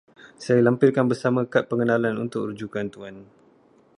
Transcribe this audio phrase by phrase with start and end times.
[0.43, 3.15] Saya lampirkan bersama kad pengenalan untuk rujukan Tuan.